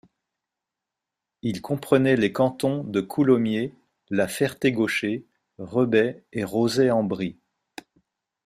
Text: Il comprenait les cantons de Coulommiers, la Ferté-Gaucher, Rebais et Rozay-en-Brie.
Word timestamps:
Il 1.43 1.61
comprenait 1.61 2.15
les 2.15 2.33
cantons 2.33 2.83
de 2.83 3.01
Coulommiers, 3.01 3.75
la 4.09 4.27
Ferté-Gaucher, 4.27 5.27
Rebais 5.59 6.23
et 6.33 6.43
Rozay-en-Brie. 6.43 7.37